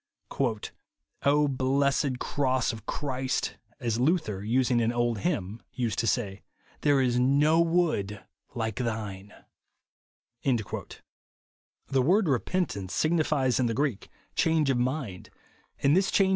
"blessed 1.59 2.17
cross 2.17 2.73
of 2.73 2.87
Christ," 2.87 3.57
as 3.79 3.99
Luther, 3.99 4.43
using 4.43 4.81
an 4.81 4.91
old 4.91 5.19
hymn, 5.19 5.61
used 5.73 5.99
to 5.99 6.07
say," 6.07 6.41
there 6.81 6.99
is 6.99 7.19
no 7.19 7.59
wood 7.61 8.19
like 8.55 8.77
thine!" 8.77 9.31
The 10.43 12.01
word" 12.01 12.27
repentance" 12.27 12.95
signifies 12.95 13.59
in 13.59 13.67
the 13.67 13.75
Greek," 13.75 14.09
change 14.35 14.71
of 14.71 14.79
mind;" 14.79 15.29
and 15.83 15.95
this 15.95 16.09
change 16.09 16.29
IXSENSIKILITY. 16.29 16.29